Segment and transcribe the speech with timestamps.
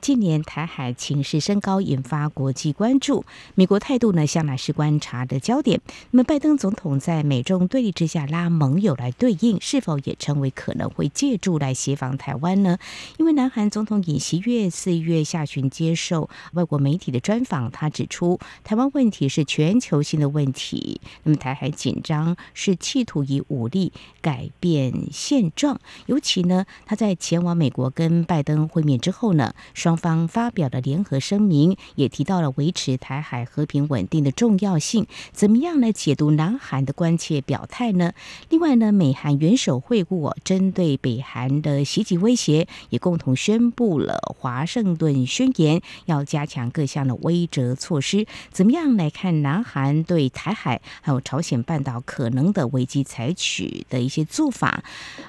[0.00, 3.24] 近年台海情势升高，引发国际关注。
[3.54, 5.80] 美国态度呢，向来是观察的焦点。
[6.10, 12.78] 那么，拜登总统在美中对立之下拉盟友来对应，是否也成为可能会借助来协防台湾呢？
[13.18, 21.00] 因为南韩总统尹锡悦四月下旬接受外国媒体的专访，他指出，台湾问题是全球性的问题。
[21.24, 25.78] 那么，台海紧张是企图以武力改变现状。
[26.06, 29.54] 尤其呢，他在前往美国跟拜登会面之后呢，
[29.88, 35.06] 双方发表的联合声明也提到了维持台海和平稳定的重要性。
[35.32, 38.12] 怎么样来解读南韩的关切表态呢？
[38.50, 48.26] 另外呢，美韩元首会晤，针对北韩的袭击威胁，也共同宣布了华盛顿宣言，要加强各项的威慑措施。
[48.50, 54.84] 怎么样来看南韩对台海还有朝鲜半岛可能的危机采取的一些做法？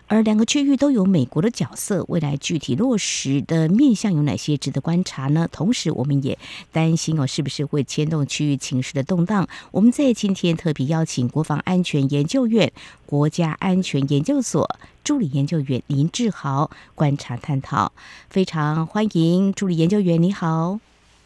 [0.08, 4.48] 而两个区域都有美国的角色，未来具体落实的面向有哪些？
[4.50, 5.47] 也值得观察呢。
[5.52, 6.38] 同时，我们也
[6.72, 9.47] 担心哦，是不是会牵动区域情势的动荡？
[9.72, 12.72] 我们在今天特别邀请国防安全研究院
[13.05, 14.67] 国家安全研究所
[15.03, 17.92] 助理研究员林志豪观察探讨。
[18.30, 20.80] 非常欢迎助理研究员，你好。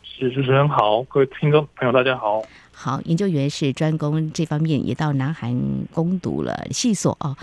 [0.04, 2.44] 是，主持人好，各位听众朋友，大家好。
[2.84, 5.58] 好，研究员是专攻这方面，也到南韩
[5.94, 7.34] 攻读了系所哦，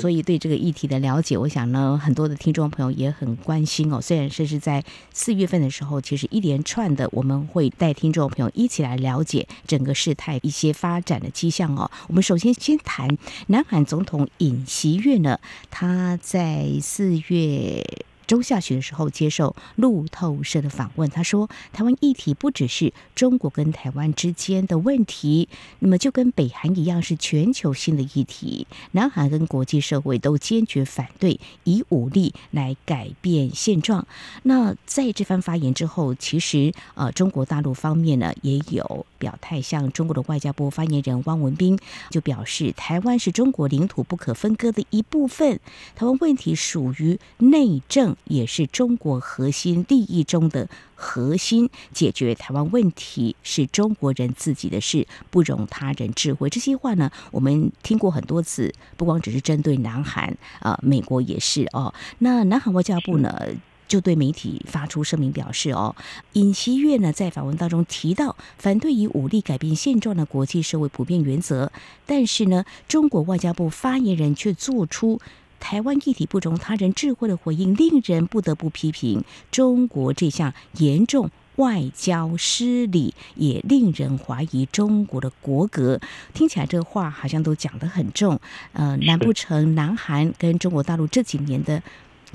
[0.00, 4.00] 所以对这个议题的了解，我想呢，很多的听众朋友也很关心哦。
[4.00, 11.90] 虽然这是在四月份的时候，其实一连串的我们会带听众朋友一起来了解整个事态一些发展的迹象哦。
[12.06, 15.40] 我们首先先谈南韩总统尹锡悦呢，
[15.72, 17.84] 他在四月。
[18.26, 25.48] 中下旬的时候接受路透社的访问，他说：“台湾议题不只是中国跟台湾之间的问题，
[25.80, 28.66] 那么就跟北韩一样是全球性的议题。
[28.92, 34.06] 南韩跟国际社会都坚决反对以武力来改变现状。”
[34.44, 41.78] 那在这番发言之后，其实呃，中国大陆方面呢也有表态，像中国的外交部发言人汪文斌
[42.10, 45.60] 就表示：“台湾是中国领土不可分割的一部分，
[45.94, 56.48] 台湾问题属于内政。”也是中国核心利益中的核心，解决台湾问题是中国人自己的事，不容他人智慧。
[56.48, 61.92] 这些话呢，我们听过很多次，不光只是针对南韩啊、美国也是哦。
[62.18, 63.38] 那南韩外交部呢，
[63.86, 65.94] 就对媒体发出声明表示哦，
[66.32, 71.70] 尹锡悦呢在访问当中提到反对以武力改变现状的国际社会普遍原则，
[72.06, 75.20] 但是呢，中国外交部发言人却做出。
[75.64, 85.98] 台湾议题不容他人智慧的回应，令人不得不批评中国这项严重外交失礼，也令人怀疑中国的国格。
[86.34, 88.38] 听起来这个话好像都讲得很重。
[88.74, 91.82] 呃，难不成南韩跟中国大陆这几年的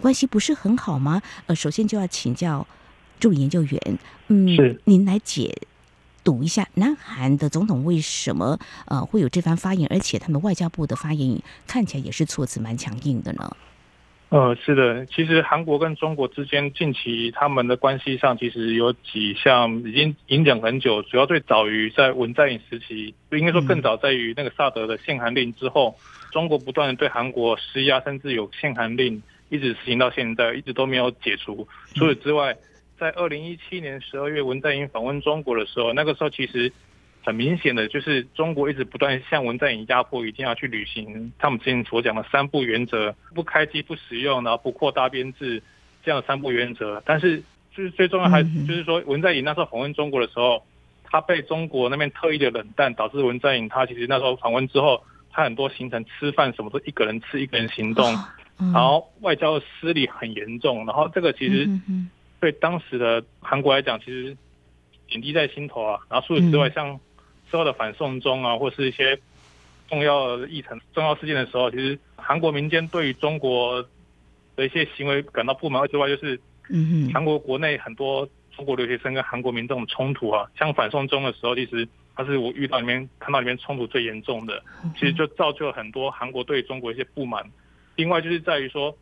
[0.02, 1.22] 关系不是很好吗？
[1.46, 2.66] 呃，首先就要请教
[3.20, 5.56] 助理研究员，嗯，是您来解。
[6.24, 9.88] 读一下，南韩的总统为什么呃会有这番发言？
[9.92, 13.50] 而且他们外交部的发言看起来也是措辞蛮强硬的呢。
[14.30, 21.02] 呃，是的，其实韩国跟中国之间近期他们的关系上，其实有几项已经影响很久。
[21.02, 29.20] 主要最早于在文在寅时期，应该说更早在于那个萨德的限韩令之后，嗯、中国不断的对韩国施压，甚至有限韩令
[29.50, 31.68] 一直实行到现在，一直都没有解除。
[31.96, 32.56] 除此之外。
[33.00, 36.70] 嗯在二零一七年十二月，文在寅访问中国的时候，那个时候其实
[37.24, 45.64] 很明显的就是中国一直不断向文在寅压迫，一定要去履行他们之前所讲的三不原则：不开机、不使用，然后不扩大编制
[46.04, 47.02] 这样的三不原则。
[47.06, 47.42] 但是
[47.74, 50.62] 就是最重要还就是说，文在寅那时候访问中国的时候，
[51.06, 58.14] 他被中国那边特意的冷淡，导致文在寅他其实那时候访问之后，他很多行程吃饭什么都一个人吃，一个人行动，
[58.58, 60.86] 然后外交的失利很严重。
[60.86, 61.66] 然后这个其实。
[62.40, 64.36] 对当时的韩国来讲，其实
[65.08, 66.00] 点滴在心头啊。
[66.10, 66.98] 然后除此之外，像
[67.52, 69.20] 之后的反送中啊，或是一些
[69.90, 73.86] 重要的议程、重要事件的时候，其实韩国民间对于中国
[74.56, 76.40] 的一些行为感到不满之外，就是
[76.70, 84.64] 嗯，韩国国内很多中国留学生跟韩国民众冲突啊，像反送中的时候，其实他是我遇到里面看到里面冲突最严重的，
[84.94, 87.44] 其实就造就了很多韩国对中国一些不满。
[87.96, 88.96] 另外就是在于说。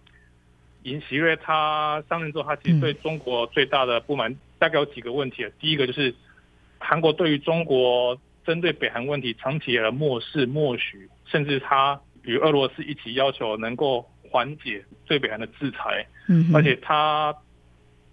[0.87, 5.45] 尹锡悦他上任之后，他其实对中国最大的不满大概有几个问题。
[5.59, 6.15] 第一个就是
[6.79, 16.07] 韩国对于中国针对北韩问题长期以来漠视默许，甚至他与俄罗斯一起要求能够缓解对北韩的制裁，
[16.53, 17.35] 而且他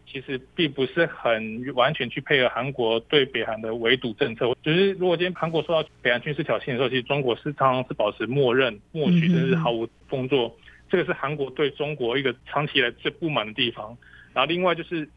[0.07, 4.53] 其实并不是很完全去配合韩国对北韩的围堵政策。
[4.63, 10.57] 就是如果今天韩国受到北韩军事挑衅的时候，其实中国是常是保持默认、默许，甚至毫无动作。
[10.95, 13.99] 这个是韩国对中国一个长期以来最不满的地方。
[14.33, 15.09] 然后另外就是，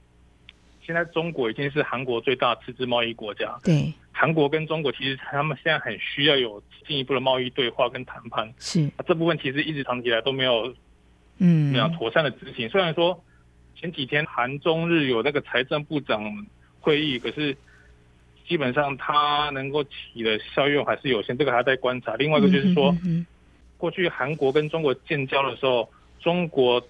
[0.81, 3.55] 现在中国已经是韩国最大的自治贸易国家。
[3.63, 8.51] 对，韩国跟中国其实他们现在很需要有进一步的贸易对话跟谈判。
[8.57, 10.73] 是，这部分其实一直长期以来都没有，
[11.37, 12.67] 嗯，没有妥善的执行。
[12.69, 13.23] 虽然说
[13.75, 16.23] 前几天韩中日有那个财政部长
[16.79, 17.55] 会议，可是
[18.47, 22.15] 基本上它能够起的效用还是有限，这个还在观察。
[22.15, 22.89] 另外一个就是说。
[23.03, 23.25] 嗯嗯
[23.77, 25.89] 过去韩国跟中国建交的时候，
[26.19, 26.81] 中国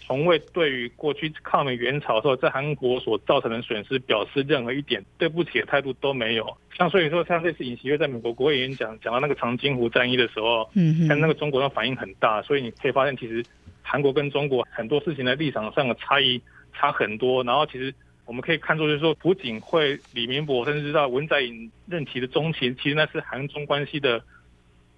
[0.00, 6.56] 从未对于过去抗美援朝的时候在韩国所造成的损失表示任何一点对不起的态度都没有。
[6.76, 13.44] 像所以说，像这次尹锡悦在美国国会演讲讲到那个长津湖战役的时候，嗯，看那个中国的反应很大，所以你可以发现，其实
[13.82, 16.40] 韩国跟中国很多事情的立场上的差异
[16.74, 17.42] 差很多。
[17.44, 24.22] 然后其实我们可以看出，就是说朴槿惠、李明博，甚至到文在寅任期的中期，其实那是韩中关系的。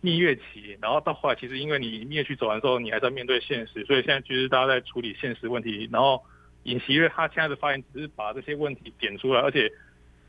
[0.04, 5.88] 蜜月期，然后到后来，其实因为你蜜月期走完之后，你还在面对现实，所以现在就是大家在处理现实问题。
[5.90, 6.22] 然后
[6.64, 9.72] 尹锡悦他现在的发言只是把这些问题点出来，而且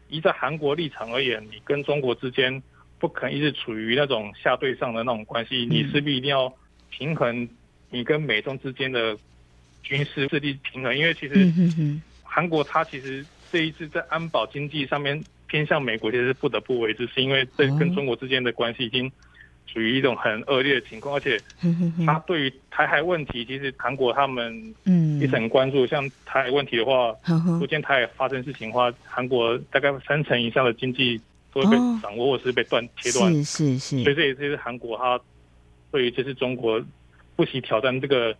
[0.07, 2.63] 依在韩国立场而言，你跟中国之间
[2.99, 6.53] 不可能一直处于那种下对上的那种关系，你势必一定要
[6.89, 7.49] 平衡
[7.89, 9.17] 你跟美中之间的
[9.83, 10.97] 军事势力平衡。
[10.97, 11.51] 因为其实
[12.23, 19.11] 韩国它其实这一次在安保经济上面偏向美国，其实是不得不为之，是因为这跟中国之间的关系已经。
[19.67, 21.37] 属于一种很恶劣的情况，而且
[22.05, 25.85] 他对于台海问题，其实韩国他们嗯一直很关注。
[25.85, 27.13] 像台海问题的话，
[27.45, 31.19] 如果台海发生事情的话，韩国大概三成以上的经济
[31.51, 33.33] 都会被掌握或是被断切断。
[33.33, 34.03] 是是是。
[34.03, 35.19] 所以这也是韩国他
[35.91, 36.81] 对于这次中国
[37.35, 38.33] 不惜挑战这个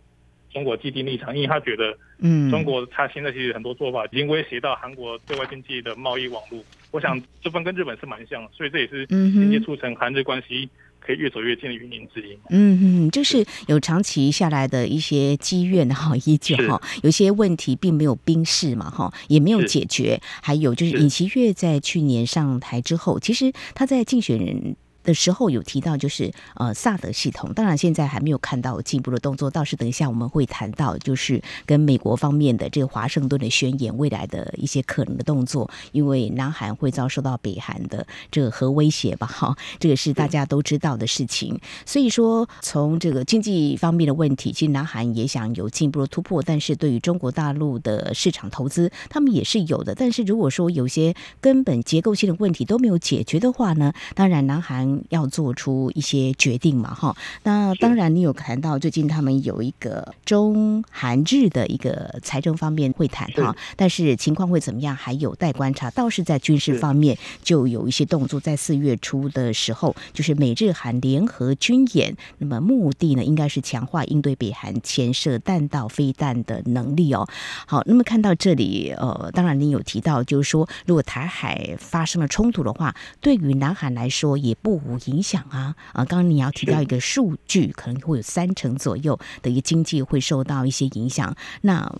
[0.50, 6.64] 中国既定立场，因为他觉得嗯中国他现在其实很多做法已经威胁到韩国对外经济的贸易网络。
[6.92, 10.66] 我想这份跟日本是蛮像，所以这也是间接促成韩日关系。
[11.06, 12.36] 可以越走越近的原因之一。
[12.50, 20.20] 嗯嗯，就是有长期下来的一些积怨哈，依旧哈，有些问题并没有冰释嘛哈，也没有解决。
[20.42, 24.76] 还有就是尹锡悦在去年上台之后，其实他在竞选人。
[25.06, 41.58] 的时候有提到，就是呃萨德系统，当然现在还没有看到进一步的动作，倒是等一下我们会谈到，就是跟美国方面的这个华盛顿的宣言未来的一些可能的动作，因为南韩会遭受到北韩的这个核威胁吧，哈，这个是大家都知道的事情。
[41.86, 49.94] 所以说，从这个经济方面的问题，其实南韩也想有进一步的突破，但是对于中国大陆的市场投资，他们也是有的。
[49.94, 54.95] 但是如果说有些根本结构性的问题都没有解决的话呢，当然南韩。
[55.08, 57.16] 要做出一些决定嘛，哈。
[57.42, 65.90] 那当然，你有谈到最近他们有一个中韩日的一个财政方面会谈哈，但是情况会怎么样还有待观察。
[65.90, 77.26] 倒是在军事方面就有一些动作，在四月初的时候，就是美日韩联合军演，那么目的呢，应该是强化应对北韩潜射弹道飞弹的能力哦。
[77.66, 86.04] 好，那么看到这里，呃，当然你有提到，就是说如果台海发生了冲突的话，对于南韩来说也不无影响啊啊！
[86.04, 91.34] 刚刚你要提到一个数据，可能会有三成左右的一个经济会受到一些影响。
[91.62, 91.92] 那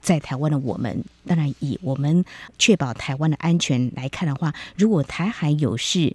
[0.00, 2.24] 在台湾的我们，当然以我们
[2.58, 6.14] 确保台湾的安全来看的话，如果台海有事，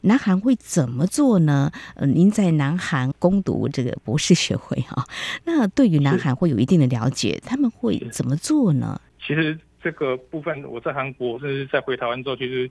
[0.00, 1.70] 南韩会怎么做呢？
[1.94, 5.04] 呃，您在南韩攻读这个博士学位啊，
[5.44, 8.98] 那对于南韩会有一定的了解，他们会怎么做呢？
[9.20, 12.70] 其实这个部分，我在韩国甚至在回台湾之后，其实。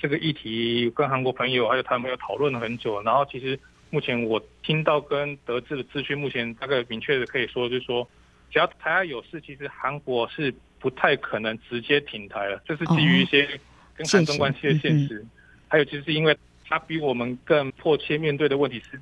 [0.00, 3.58] 这个议题跟韩国朋友还有他们有讨论了很久，然后其实
[3.90, 8.08] 目前我听到跟得知的资讯，目前大概明确的可以说，就是说，
[8.50, 13.46] 只要台海有事，其实韩国是不太可能直接停台了，这是基于一些
[13.94, 15.24] 跟韩中关系的现实，
[15.68, 18.98] 还有就是因为它比我们更迫切面对的问题是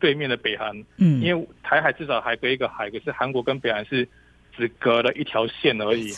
[0.00, 4.08] 对面的北韩，嗯，因为台海至少还隔一个海，可是韩国跟北韩是
[4.56, 6.12] 只隔了一条线而已。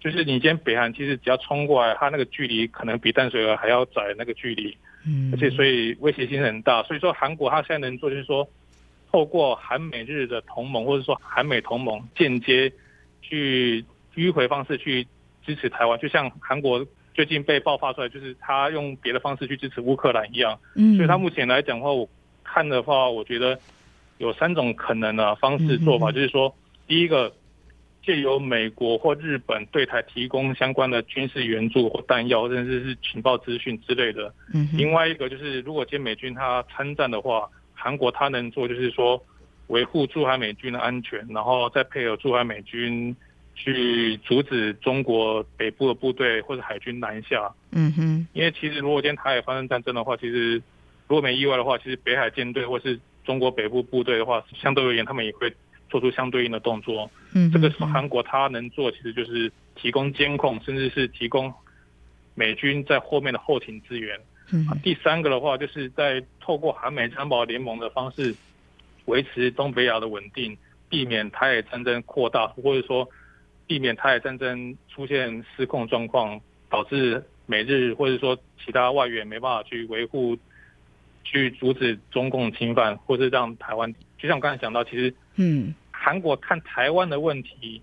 [0.00, 4.74] 就是你今天北韩其实只要冲过来，它那个距离可能比淡水河还要窄，那个距离，
[5.06, 6.82] 嗯，而且所以威胁性很大。
[6.84, 8.48] 所以说韩国它现在能做就是说，
[9.12, 12.72] 透过韩美日的同盟，或者说韩美同盟间接
[13.20, 15.06] 去迂回方式去
[15.44, 20.58] 支持台湾，就像韩国最近被爆发出来，就是他用别的方式去支持乌克兰一样。
[20.76, 22.08] 嗯，所以他目前来讲的话，我
[22.42, 23.60] 看的话，我觉得
[24.16, 26.54] 有三种可能的方式做法，就是说
[26.88, 27.30] 第一个。
[28.02, 34.32] 借由美国或日本对台提供相关的军事援助或弹药，甚至是情报资讯之类的。
[34.54, 34.68] 嗯。
[34.72, 39.22] 另外一个就是，如果今天美军他参战的话，韩国他能做就是说
[39.68, 43.14] 维护驻韩美军的安全，然后再配合驻韩美军
[43.54, 47.52] 去阻止中国北部的部队或者海军南下。
[47.72, 50.54] 嗯哼，因为其实如果今天台海发生战争的话，其实
[51.06, 55.52] 如果没意外的话，其实北海舰队或是中国北部部队的话，相对而言他们也会
[55.90, 57.10] 做出相对应的动作。
[57.34, 61.52] 嗯，这个时候韩国它能做，其实就是提供监控，甚至是提供
[62.34, 64.18] 美军在后面的后勤资源。
[64.52, 68.34] 嗯，第三个的话，就是在透过韩美安保联盟的方式，
[69.04, 70.56] 维持东北亚的稳定，
[70.88, 73.08] 避免台海战争扩大，或者说
[73.66, 80.36] 避免台海战争出现失控状况，导致美日或者说其他外援没办法去维护、
[81.22, 87.82] 去阻止中共侵犯，或是让台湾，就像我刚才讲到，其实，嗯，韩国看台湾的问题，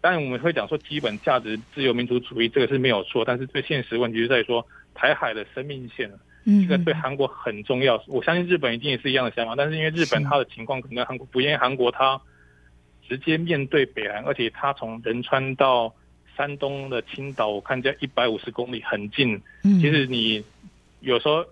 [0.00, 4.66] 当然我们会讲说基本价值、自由民主主义，这个是没有错，但是最现实问题是在于说。
[4.96, 6.08] 台海的生命线，
[6.46, 8.00] 这个对韩国很重要。
[8.06, 12.18] 我相信日本一定也是一样的想法，但是因为日本它的情况可能跟韩国不一样，韩国它
[13.08, 15.92] 直接面对北韩，而且它从仁川到
[16.36, 19.42] 山东的青岛，我看在一百五十公里，很近。
[19.64, 20.44] 其实你
[21.00, 21.44] 有时候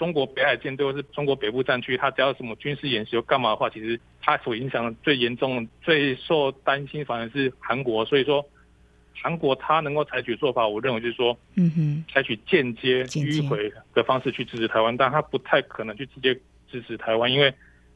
[0.00, 8.02] 中国北海舰队或是中国北部战区，它只要什么军事演习又干嘛的话，其实它所影响的最严重、最受担心反而是韩国。
[8.06, 8.42] 所以说。
[9.22, 16.34] 韩国它能够采取做法，我认为就是说，嗯哼，采取间接迂回的方式去支持台湾，但它不太可能去直接
[16.70, 17.52] 支持台湾，因为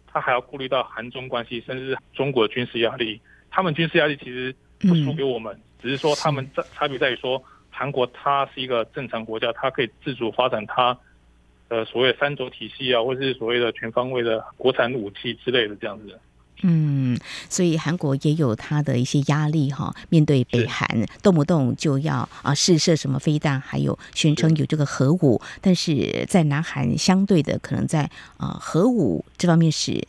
[0.07, 3.19] 它还要顾虑到韩中关系，甚至是中国的军事压力。
[3.51, 10.95] 他们军事压力其实不输给我们，只是说他们在差别在于说，韩国它是一个正常国家，它可以自主发展它
[11.75, 16.19] 的所谓三轴体系啊，或者是所谓的全方位的国产武器之类的这样子。
[16.63, 17.19] 嗯，
[17.51, 20.89] 所以韩国也有它的一些压力哈，面对北韩，
[21.23, 30.07] 动不动就要啊试射什么飞弹，还有宣称有这个核武，但是在南韩相对的可能在啊核武这方面是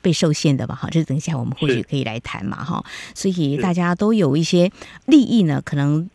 [0.00, 0.74] 被受限的吧？
[0.74, 2.82] 哈，这等一下我们或许可以来谈嘛哈。
[3.14, 4.70] 所以大家都有一些
[5.04, 6.08] 利益呢，可能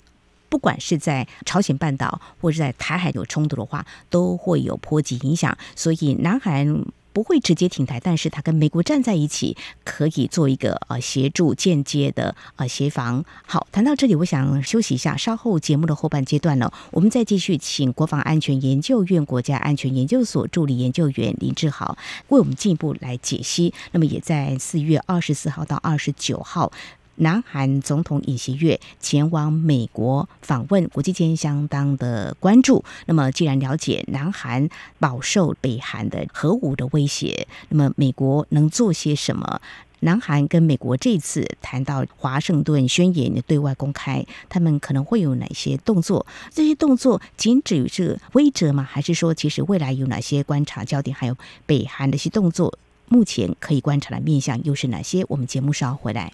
[0.56, 5.58] 不管是在朝鲜半岛或者在台海有冲突的话，都会有波及影响。
[5.76, 6.86] 所以南韩。
[7.16, 13.24] 不会直接停台，但是他跟美国站在一起，可以做一个呃协助间接的呃协防。
[13.48, 21.98] 好，谈到这里，我想休息一下，稍后节目的后半阶段呢，我们再继续请国防安全研究院国家安全研究所助理研究员林志豪
[22.28, 23.74] 为我们进一步来解析。
[23.94, 26.74] 那么也在四月二十四号到二十九号。
[27.18, 32.84] 南韩总统尹锡悦前往美国访问，国际间相当的关注。
[33.06, 34.68] 那么，既然了解南韩
[35.00, 39.62] 饱受北韩的核武的威胁，那么美国能做些什么？
[40.02, 46.28] 南韩跟美国这次谈到华盛顿宣言的对外公开，他们可能会有哪些动作？
[46.52, 48.84] 这些动作仅止于这个威慑吗？
[48.84, 51.16] 还是说，其实未来有哪些观察焦点？
[51.16, 55.26] 还有北韩的一些动作，目前可以观察的面向又是哪些？
[55.30, 56.34] 我们节目稍后回来。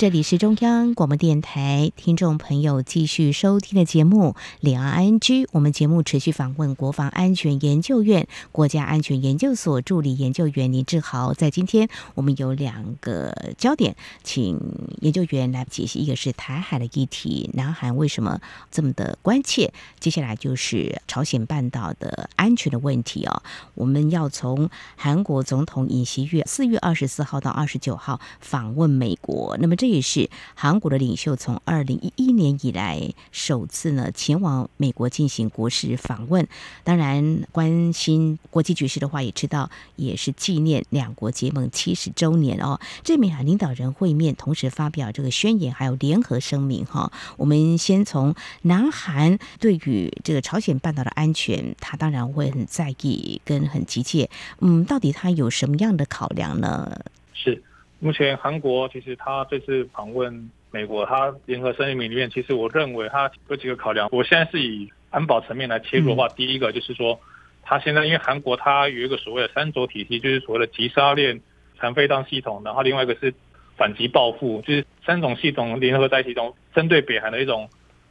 [0.00, 5.18] 这里是中央广播电台，听众朋友继续收听的节目《两岸 ING》。
[5.52, 11.34] 我们节目持续访问国防安全研究院国家安全研究所助理研究员林志豪。
[11.34, 14.58] 在今天，我们有两个焦点，请
[15.02, 18.40] 研究员来解析：一个是台海的议题，南韩为什么
[18.70, 19.70] 这么的关切？
[19.98, 23.42] 接下来就是朝鲜半岛的安全的问题哦。
[23.74, 29.89] 我们要从韩国总统尹锡悦四月二十四号到二十九号访问美国，那么这。
[29.90, 36.46] 这是韩国的领袖从二零一一年以来首次呢前往美国进行国事访问。
[36.84, 42.78] 当然，关心国际局势的话，也知道也是纪念两国结盟七十周年哦。
[43.02, 47.10] 这美韩领导人会面，同时发表这个宣言，还有联合声明哈。
[47.36, 54.30] 我们先从南韩对于这个朝鲜半岛的安全，他当然会很在意跟很急切。
[54.60, 57.00] 嗯，到底他有什么样的考量呢？
[57.34, 57.64] 是。
[58.02, 64.08] 目前韩国其实他这次访问美国，他联合声明里面，其实我认为他有几个考量。
[64.10, 67.20] 我现在是以安保层面来切入的话，第一个就是说，
[67.62, 71.40] 他现在因为韩国它有一个所谓的三轴体系，就是所谓的急杀链、
[71.78, 73.34] 残飞弹系统，然后另外一个是
[73.76, 77.68] 反击报复，就是三种系统联合在一起，中针对北韩的一种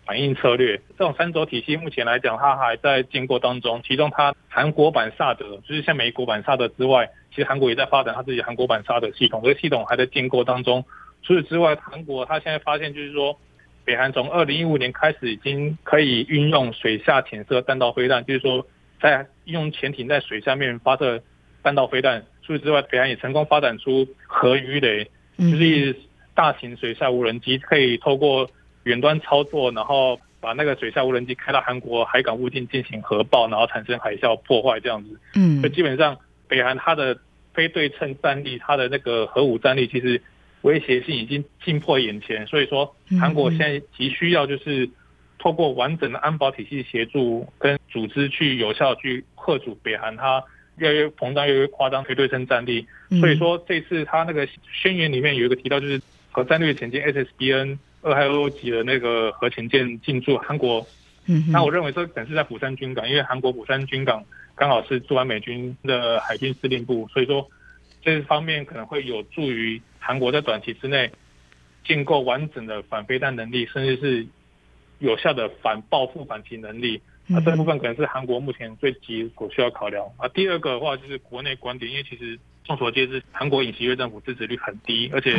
[0.10, 0.76] 反应策略。
[0.98, 3.80] 这种三轴体系目前来讲，它还在建构当中。
[3.86, 10.84] 其中，它韩国版萨德，就是像美国版萨德之外，其实韩国也在发展它自己韩国版萨德系统，这个系统还在建构当中。
[11.22, 13.38] 除此之外，韩国它现在发现就是说，
[13.86, 18.66] 北韩从二零一五年开始已经可以运用水下潜射弹道飞弹，就是说
[19.00, 21.22] 在用潜艇在水下面发射
[21.62, 22.26] 弹道飞弹。
[22.42, 25.04] 除此之外，北韩也成功发展出核鱼雷，
[25.38, 25.96] 就是
[26.34, 28.50] 大型水下无人机可以透过
[28.84, 35.20] 远端操作，然后把那个水下无人机开到韩国海港附近进行核爆，然后产生海啸破坏这样子。
[35.36, 36.18] 嗯，所以基本上
[36.48, 37.20] 北韩它的
[37.54, 40.22] 非对称战力，它的那个核武战力其实。
[40.64, 44.90] 威胁性已经近迫眼前，所以说韩国现在急需要就是
[45.38, 50.44] 透过完整的安保体系协助跟组织去有效去克阻北韩，它
[50.76, 52.86] 越来越膨胀、越来越夸张非对称战力。
[53.22, 60.86] 所以说这次他那个宣言里面有一个提到，就是核战略前进 SSBN 俄亥俄级的那个核潜舰进驻韩国。
[61.52, 64.24] 那我认为这可能是在釜山军港，因为韩国釜山军港
[64.56, 67.48] 刚好是驻完美军的海军司令部，所以说
[68.02, 69.82] 这方面可能会有助于。
[70.02, 71.12] 韩国在短期之内
[71.84, 74.26] 建构完整的反飞弹能力，甚至是
[75.00, 80.04] 有效的反报复反击能力，那这部分可能是韩国目前最急所需要考量。
[80.18, 85.36] 啊，第二个的话就是国内观点，因为其实众所皆知，韩国尹锡悦政府支持率很低，而且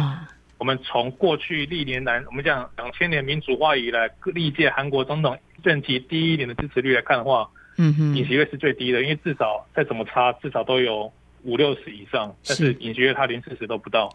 [0.61, 7.49] 我们从过去历年来，我们讲两千年民主化以来，各历届韩国总统任期第一年的支持率来看的话，
[7.79, 11.11] 嗯嗯，尹锡悦是最低的，因为至少再怎么差，至少都有
[11.45, 14.11] 五六十以上，但是尹锡悦他连四十都不到。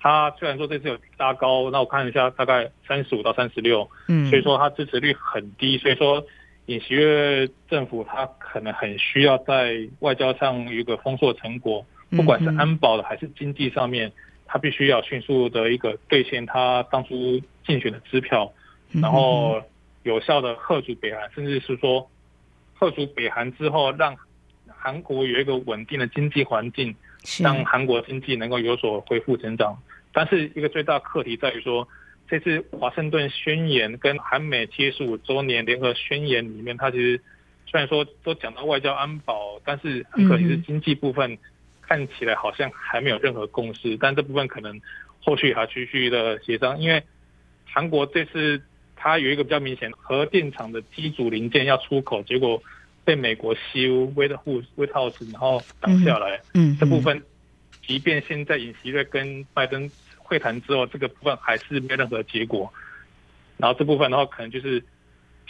[0.00, 6.26] 他虽然说这次有拉高，那我看一下大概三十五到三十六，嗯，所以说他支持率很低，所以说
[6.66, 14.12] 尹锡悦政府他可能很需要在外交上有一个丰硕成果，不管是安保的还是经济上面，
[14.48, 18.52] 他必须要迅速的一个兑现他当初竞选的支票，
[18.90, 19.62] 然后
[20.02, 22.10] 有效的贺阻北韩，甚至是说
[22.74, 24.16] 贺阻北韩之后，让
[24.66, 26.96] 韩国有一个稳定的经济环境。
[27.40, 29.76] 让韩国经济能够有所恢复增长，
[30.12, 31.86] 但是一个最大课题在于说，
[32.28, 37.20] 这次华盛顿宣言跟韩美七十五周年联合宣言里面，它其实
[37.66, 41.36] 虽然说都讲到外交安保，但是很可惜是经济部分
[41.88, 44.80] 看起来好像还没有任何共识，但这部分可能
[45.20, 47.02] 后续还继续的协商，因为
[47.64, 48.62] 韩国这次
[48.94, 52.62] 它有一个比较明显核电厂的机组零件要出口，结果。
[53.04, 56.38] 被美国西屋威特护威特豪斯，然后挡下来。
[56.52, 57.22] 嗯，这部分，
[57.80, 62.70] 即便现在尹锡悦跟拜登会谈之后，这个部分还是没有任何结果。
[63.56, 64.84] 然后这部分的话，可能就是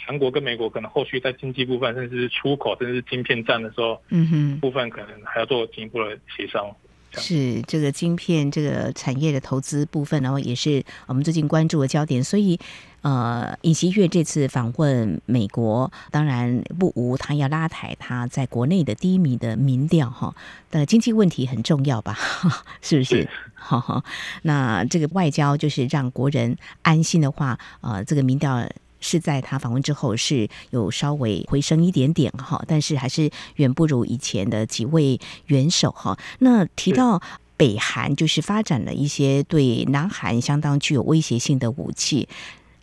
[0.05, 6.65] 韩国跟美国可能后续在经济部分，甚至是出口，甚至是晶片战的时候，嗯哼，部分可能还要做进一步的协商。
[7.11, 12.23] 是这个晶片这个产业的投资部分，然后也是我们最近关注的焦点。
[12.23, 12.59] 所以，
[13.01, 20.35] 呃，尹锡悦这次访问美国，当然不无他要拉抬他在国内的低迷的民调哈。
[20.69, 22.15] 的经济问题很重要吧？
[22.83, 23.27] 是不是？
[23.55, 24.03] 哈哈，
[24.43, 28.69] 那这个外交就是让国人安心的话，呃，这个民调。
[28.99, 36.17] 是在他访问之后是有稍微回升一点点哈，但是还是远不如以前的几位元首哈。
[36.39, 37.21] 那提到
[37.57, 42.27] 北韩，就是发展了一些对南韩相当具有威胁性的武器。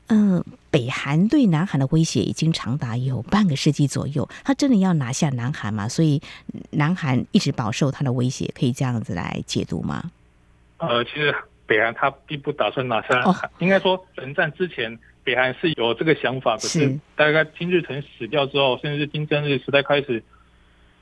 [0.08, 5.88] 嗯，北韩对南韩的威胁已经长达有半个世纪左右，他真的要拿下南韩吗？
[5.88, 6.22] 所以
[6.70, 10.10] 南韩一直饱受他的威胁，可以这样子来解读吗？
[10.78, 11.34] 呃，其实
[11.66, 14.96] 北韩他并不打算拿下南韩，哦、应该说冷战之前。
[15.26, 20.22] 北韩是有这个想法，可是大概金日成死掉之后，甚至是金正日时代开始，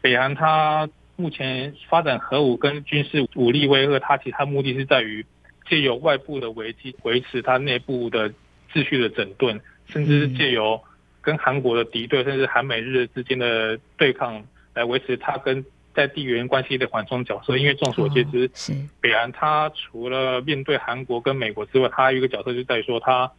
[0.00, 5.26] 北韩它目前发展核武跟军事武力威吓，它其实它目的是在于
[5.68, 8.30] 借由外部的危机维持它内部的
[8.72, 10.80] 秩序的整顿，甚至是借由
[11.20, 15.62] 跟韩国的敌对，甚至韩美日之间的对抗来维持它跟
[15.94, 17.58] 在地缘关系的缓冲角色。
[17.58, 18.50] 因为众所皆知，
[19.02, 23.30] 北韩它除了面对韩国跟美国之外，它还有一个角色就在于说它。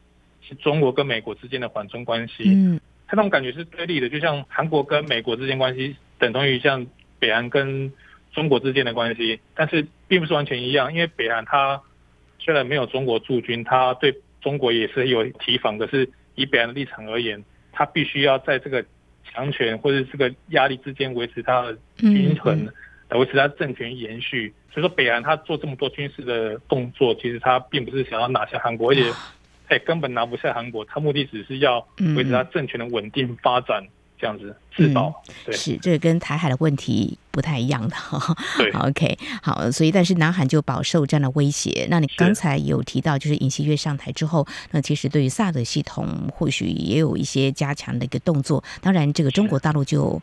[0.48, 6.86] 是中国跟美国之间的缓冲关系，嗯，他那种感觉是对立的，就像韩国跟美国之间关系等同于像
[7.20, 7.92] 北韩跟
[8.34, 11.82] 中国之间的关系，但是并不是完全一样，因为北韩它
[12.38, 18.86] 虽然没有中国驻军，它对中国也是有提防的，是以北韩的立场而言，它必须要在这个
[19.24, 22.68] 强权或者这个压力之间维持它的平衡，
[23.10, 24.54] 来维持它政权延续。
[24.72, 29.04] 所以说，北韩它做这么多军事的动作，其实它并不是想要拿下韩国，而且。
[29.67, 33.84] 哎，根本拿不下韩国，他目的只是要维持他政权的稳定发展，
[34.17, 35.10] 这样子自保。
[35.28, 38.36] 嗯、对，是这个跟台海的问题不太一样的哈。
[38.58, 41.88] 对，OK，好，所以但是南韩就饱受这样的威胁。
[41.89, 48.63] 那你刚才有提到，就是尹锡悦上台之后，那其实对于萨德系统或许也有一些加强的一个动作。
[48.82, 50.21] 当然，这个中国大陆就。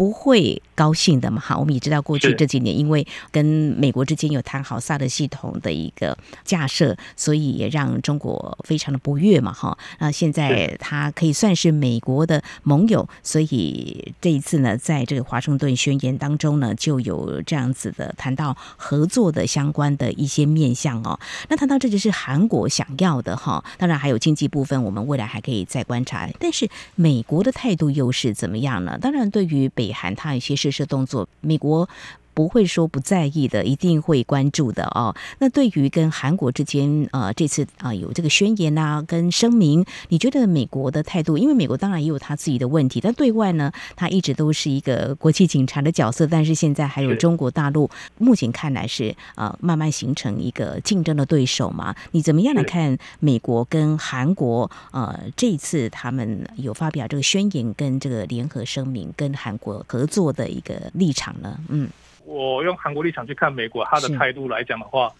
[0.00, 1.38] 不会高兴的嘛？
[1.42, 9.52] 哈，我们也知道过去这几年，因为跟美国之间有谈好萨德系统的一个架设，所以也让中国非常的不悦嘛。
[9.52, 21.20] 哈，那现在他可以算是美国的盟友，所以这一次呢，在这个华盛顿宣言当中呢，就有这样子的谈到合作的相关的一些面向哦。
[21.50, 26.26] 那谈到这就是韩国想要的哈，当然还有经济部分，我们未来还可以再观察。
[26.38, 28.96] 但是美国的态度又是怎么样呢？
[28.98, 31.88] 当然，对于北北韩他一些试射动作，美国
[32.34, 35.14] 不会说不在意的，一定会关注的哦。
[35.38, 41.36] 那对于跟韩国之间，呃，这次啊、呃、有这个宣言啊，跟声明，你觉得美国的态度？
[41.36, 46.26] 因为美国当然也有他自己的问题，但对外呢，他一直都是一个国际警察的角色。
[46.26, 51.94] 但是现在还有中国大陆，目前看来是呃慢慢形成一个竞争的对手嘛？
[52.12, 54.70] 你怎么样来看美国跟韩国？
[54.92, 61.58] 呃，这一次他们有发表这个宣言跟这个联合声明，跟韩国合作的一个立场呢？
[61.68, 61.88] 嗯。
[62.30, 65.12] 我用韩国立场去看美国，他的态度来讲的话，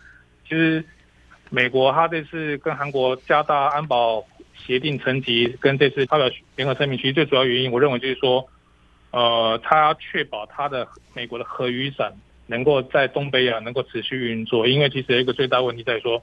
[0.49, 0.85] 其实
[1.51, 4.25] 美国他这次跟韩国加大安保
[4.57, 8.49] 协定层级，跟这次发表联合声明，其实最主要原因，我认为就是说，
[9.11, 12.13] 呃，他要确保他的美国的核雨伞
[12.47, 16.23] 能够在东北亚能够持续运作，因为其实有一个最大问题在于说，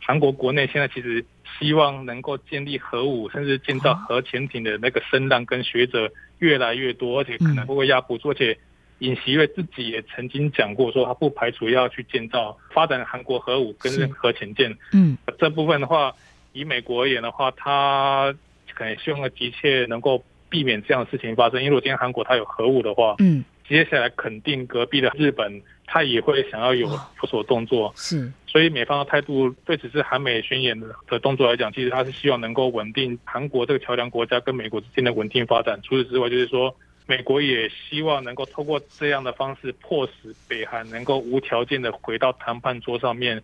[0.00, 1.24] 韩国国内现在其实
[1.58, 8.56] 希望能够建立核武，甚至建造核潜艇的那个声浪跟学者越来越多，而且可能会压不住，而且。
[9.00, 14.76] 尹锡悦自己也曾经讲过，说他不排除要去建造、发展韩国核武跟核潜舰。
[14.92, 16.12] 嗯，这部分的话，
[16.52, 18.34] 以美国而言的话，他
[18.74, 21.60] 可能希望急切能够避免这样的事情发生。
[21.60, 27.92] 因为如果今天韩国它有核武的话，嗯，接下来肯定隔壁的日本，他也会想要有有所动作。
[27.94, 35.78] 是，所以美方的态度对此次韩美宣言的动作来讲，其实他是希望能够稳定韩国这个桥梁国家跟美国之间的稳定发展。
[35.84, 36.74] 除此之外，就是说。
[37.08, 43.42] 美国也希望能够透过这样的方式，迫使北韩能够无条件的回到谈判桌上面，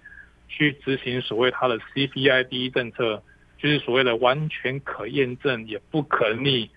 [0.51, 3.23] 去执行所谓他的 CPID 政策，
[3.57, 6.69] 就是所谓的完全可验证也不可逆，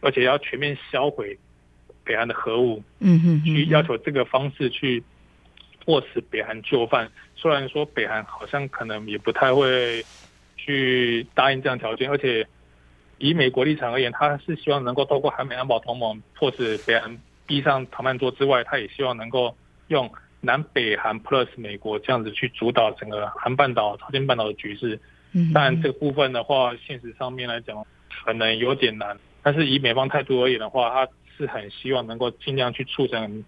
[0.00, 1.38] 而且要全面销毁
[2.02, 2.82] 北韩的核武。
[2.98, 5.04] 嗯哼，去要求这个方式去
[5.84, 7.08] 迫使北韩就范。
[7.36, 10.04] 虽然说北韩好像可能也不太会
[10.56, 12.44] 去答应这样条件，而且。
[13.22, 19.56] 以美国立场而言，他是希望能够透过韩美安保同盟，迫使北韩逼上谈判桌之外，他也希望能够
[19.86, 24.98] 用南北韩 plus 美国这样子去主导整个韩半岛、朝鲜半岛的局势。
[25.54, 27.86] 但这个部分的话，现实上面来讲，
[28.24, 29.16] 可能有点难。
[29.40, 31.08] 但是以美方态度而言的话，他
[31.38, 33.44] 是很希望能够尽量去促成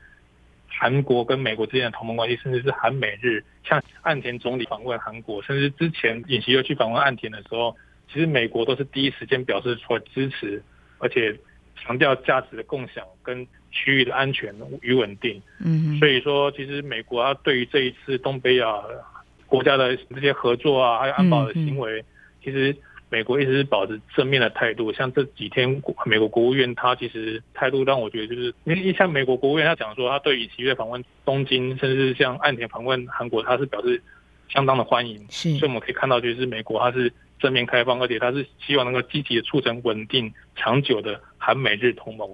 [0.69, 3.43] 韩国跟美国之间的同盟关系，甚至是韩美日。
[3.65, 7.77] 像岸田总理访问韩国，甚至之前尹锡悦去访问岸田的时候。
[8.13, 10.63] 其实美国都是第一时间表示出来支持，
[10.99, 11.37] 而且
[11.77, 15.43] 强调价值的共享跟区域的安全与稳定。
[15.59, 18.81] 嗯，所以说其实美国它对于这一次东北亚
[19.47, 22.05] 国家的这些合作啊，还有安保的行为，
[22.43, 22.77] 其实
[23.09, 24.93] 美国一直是保持正面的态度。
[24.93, 34.01] 像这几天美国国务院，它其实态度让我觉得就是，因为像美国国务院他讲说，他对于七月访问东京，甚至像岸田访问韩国，他是表示
[34.49, 35.27] 相当的欢迎。
[35.29, 37.13] 是，所以我们可以看到，就是美国它是。
[37.45, 42.27] 正面开放，而且他是希望能够积极的促成稳定、长久的韩美日同盟。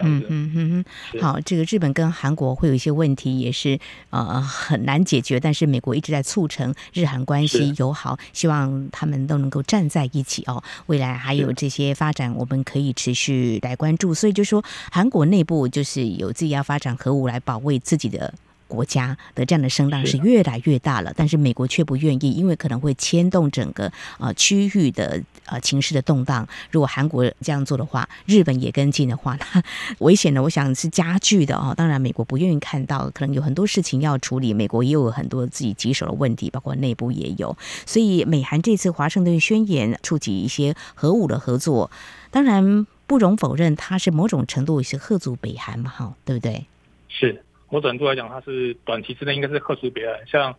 [0.00, 3.78] 嗯嗯嗯嗯，好，这个日本跟韩国会有一些问题，也是
[4.10, 10.62] 呃很难解决，但是美国一直在促成日韩关系友好，希望他们都能够站在一起哦。
[10.86, 14.12] 未来还有这些发展，我们可以持续来关注。
[14.12, 18.34] 所以就说，韩国内部就是有自己要发展核武来保卫自己的。
[18.68, 26.46] 国家的这样的声浪是越来越大了，但是美国却不愿意，因为可能会牵动整个呃区域的呃情势的动荡。
[26.70, 29.62] 如果韩国这样做的话，日本也跟进的话，那
[29.98, 31.74] 危险的，我想是加剧的哦。
[31.76, 37.56] 当然，美国不愿意看到，可能有很多事情要处理，美国也有很多自己棘手的问题，包括内部也有。
[37.84, 41.90] 所以，美韩这次华盛顿宣言触及一些核武的合作，
[42.30, 46.66] 当然不容否认，它是某种程度是吓阻北韩嘛，哈，对不对？
[47.08, 47.42] 是。
[47.68, 50.26] 某种程度来讲，它是短期之内应该是吓阻北韩。
[50.26, 50.54] 像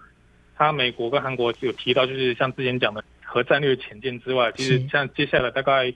[0.56, 5.94] 他美国跟韩国有提到，就是像之前讲的核战略前进之外，其实像接下来大概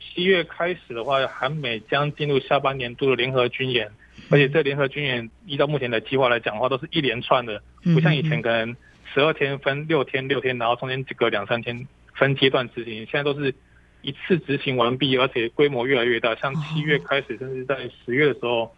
[0.00, 3.90] 七月开始的话，韩美将进入下半年度的联合军演，
[4.30, 7.62] 而且这联合军演依照目前的计划来讲的话，都是一连串的，
[7.94, 8.74] 不像以前可能
[9.12, 13.54] 十二天分六天六天，然后中间这个两三天分阶段执行，现在都是
[14.02, 16.34] 一次执行完毕，而且规模越来越大。
[16.34, 18.70] 像七月开始，甚至在十月的时候，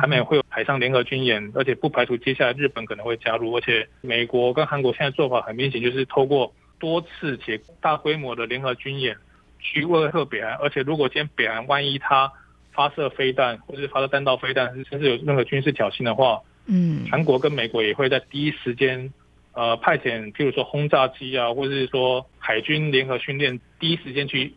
[0.00, 3.56] 他们也会有海上联合军演，而且不排除接下来日本可能会加入。
[3.56, 9.16] 而且美国跟韩国现在做法很明显，就是透过多次且大规模的联合军演
[9.58, 10.54] 去威吓北韩。
[10.54, 12.32] 而且如果今天北韩万一他
[12.72, 19.12] 发射飞弹，或者是发射弹道飞弹，甚至有任何军事挑衅的话，嗯，韩国跟美国也会在第一时间。
[19.54, 24.54] 呃，派遣譬如说轰炸机啊，或者是说海军联合训练，第一时间去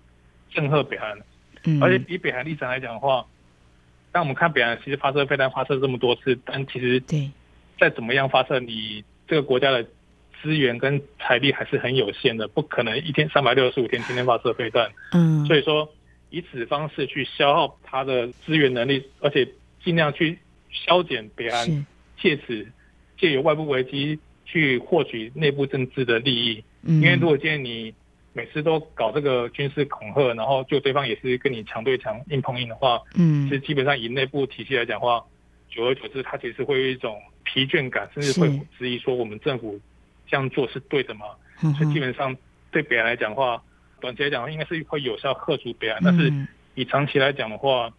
[0.55, 1.15] 震慑北韩。
[1.65, 3.23] 嗯，而且以北韩立场来讲的话，
[4.11, 7.29] 当我们看北韩其实发射飞弹发射这么多次，但其实对
[7.79, 9.83] 再怎么样发射，你这个国家的
[10.41, 14.89] 资源跟财力还是很有限的，不可能一天三百六十五天天天发射飞弹。
[15.11, 15.87] 嗯，所以说
[16.29, 19.47] 以此方式去消耗它的资源能力，而且
[19.83, 20.39] 尽量去
[20.71, 21.85] 削减北韩，
[22.17, 22.65] 借此
[23.19, 24.17] 借由外部危机。
[24.47, 27.91] 去获取内部政治的利益，嗯因为如果今天你
[28.35, 35.23] 每次都搞这个军事恐吓，然后就对方也是跟你强对强、硬碰硬的话，嗯，其实基本上以内部体系来讲的话，
[35.69, 39.79] 久而久之，他其实会有一种疲倦感，甚至会质疑说我们政府
[40.27, 41.27] 这样做是对的嘛？
[41.77, 42.35] 所以基本上
[42.71, 43.63] 对北韩来讲的话，
[44.01, 46.29] 短期来讲应该是会有效吓阻北韩，但是
[46.73, 47.89] 以长期来讲的话，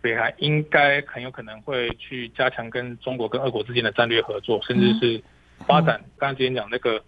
[0.00, 5.22] 北韩应该很有可能会去加强跟中国跟俄国之间的战略合作，甚至是。
[5.66, 7.04] 发展，刚才之前讲那个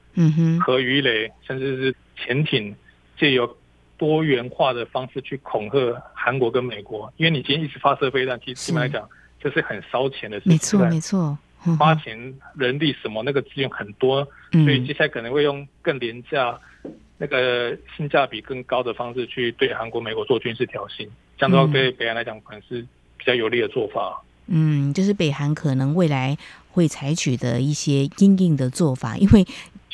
[0.60, 2.74] 核鱼雷，甚至是潜艇，
[3.18, 3.56] 借由
[3.96, 7.12] 多元化的方式去恐吓韩国跟美国。
[7.16, 9.08] 因为你今天一直发射飞弹，其实基本来讲，
[9.40, 10.52] 这是很烧钱的事情。
[10.52, 11.38] 没错，没错，
[11.78, 16.58] 花钱、人力什么那个资源很多，所以接下来可能会用更廉价、
[17.18, 21.08] 那个性价比更高的方式去对韩国、美国做军事挑衅。
[21.38, 22.82] 这样的话，对北韩来讲，可能是
[23.16, 24.22] 比较有利的做法。
[24.46, 26.36] 嗯，就是北韩可能未来。
[26.74, 29.44] 会采取的一些因应的做法，因为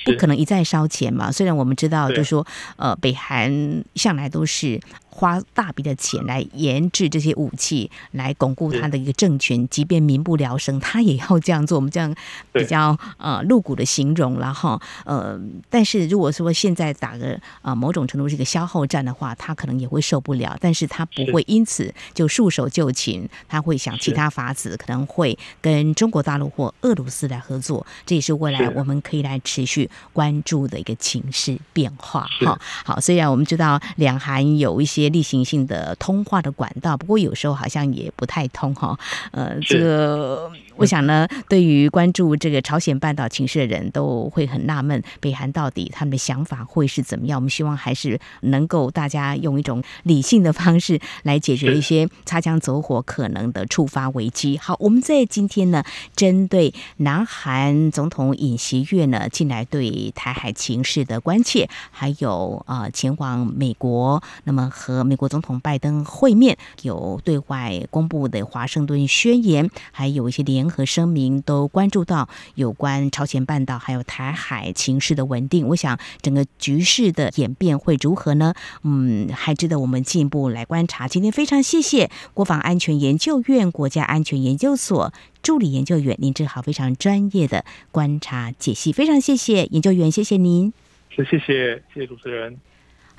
[0.04, 1.30] 不可能一再烧钱嘛。
[1.32, 4.80] 虽然我们知道，就是说，呃，北韩向来都是。
[5.18, 11.74] 花大笔的钱来研制这些武器，来巩固他的一个政权，即便民不聊生，他也要这样做。
[11.74, 12.14] 我们这样
[12.52, 15.36] 比较呃露骨的形容，了哈呃，
[15.68, 27.84] 但是如果说现在打个啊、呃、某种程度是一个消耗战的话，他可能也会受不了，但是他不会因此就束手就擒，他会想其他法子，可能会跟中国大陆或俄罗斯来合作。
[28.06, 32.28] 这也是未来我们可以来持续关注的一个情势变化。
[32.44, 35.07] 哈，好，虽然我们知道两韩有一些。
[35.08, 38.98] 例行性的通话的管道，不过有时候好像也不太通哈。
[39.32, 47.38] 呃，这个我想呢，对于关注这个朝鲜半岛情势的人都会很纳闷，北韩到底他们的想法会是怎么样？
[47.38, 54.56] 我们希望还是能够大家用一种理性的方式来解决一些擦枪走火可能的触发危机。
[54.58, 55.82] 好，我们在今天呢，
[56.14, 75.68] 针对南韩总统尹锡悦呢近来对台海情势的关切，还有啊、呃、前往美国，那么和和美国总统拜登会面，有对外公布的华盛顿宣言，还有一些联合声明，都关注到有关朝鲜半岛还有台海情势的稳定。
[75.68, 78.52] 我想整个局势的演变会如何呢？
[78.82, 81.06] 嗯，还值得我们进一步来观察。
[81.06, 90.72] 今天非常谢谢国防安全研究院国家安全研究所助理研究员林志豪非常专业的观察解析，非常谢谢研究员，谢谢您。
[91.14, 92.56] 谢谢谢谢主持人。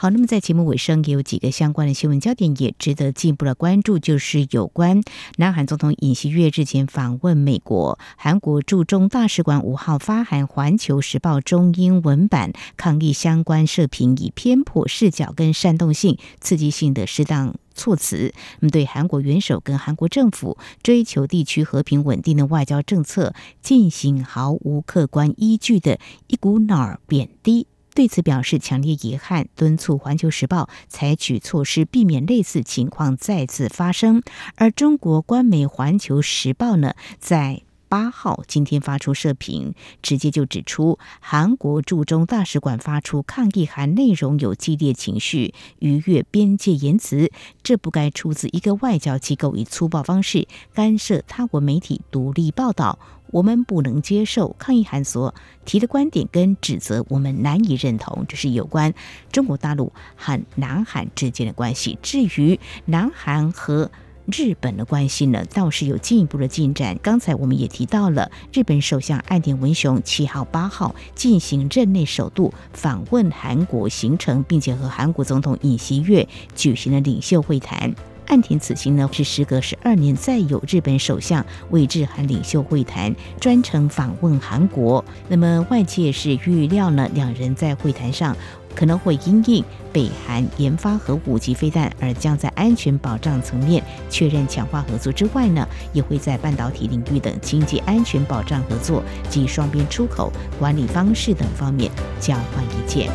[0.02, 5.02] 好，那么在节目尾声也有几个相关的新闻焦点，也值得进一步的关注，就是有关
[5.36, 27.68] 南韩总统尹锡悦日前访问美国，韩国驻中大使馆五号发函《环球时报》中英文版抗议相关社评以偏颇视角跟煽动性、刺激性的适当措辞，那么对韩国元首跟韩国政府追求地区和平稳定的外交政策进行毫无客观依据的一股脑贬低。
[28.00, 34.24] 对此表示强烈遗憾，敦促《环球时报》采取措施，避免类似情况再次发生。
[34.56, 47.32] 而中国官媒《环球时报》呢，在八号今天发出社评，直接就指出，韩国驻中大使馆发出抗议函，内容有激烈情绪、逾越边界言辞，
[47.63, 52.99] 这不该出自一个外交机构以粗暴方式干涉他国媒体独立报道。
[53.32, 58.25] 我们不能接受抗议函所提的观点跟指责，我们难以认同。
[58.28, 58.91] 这是有关
[59.32, 61.99] 中国大陆和南韩之间的关系。
[62.02, 63.91] 至于南韩和
[64.32, 66.98] 日本的关系呢，倒是有进一步的进展。
[67.02, 77.94] 刚才我们也提到了，日本首相岸田文雄七号、八号进行任内首度访问韩国行程，并且和韩国总统尹锡悦举行了领袖会谈。
[78.28, 85.04] 岸田此行呢，是时隔十二年再有日本首相为日韩领袖会谈，专程访问韩国。
[85.28, 88.38] 那么外界是预料呢，两人在会谈上
[88.75, 103.12] 可能会因应北韩研发核武级飞弹，而将在安全保障层面确认强化合作之外呢，也会在半导体领域等经济安全保障合作及双边出口管理方式等方面交换意见。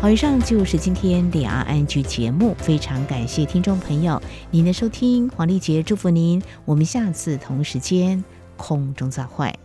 [0.00, 8.22] 好，以上就是今天两岸安居节目，非常感谢听众朋友您的收听，黄丽杰祝福您，我们下次同时间
[8.56, 9.63] 空中再会。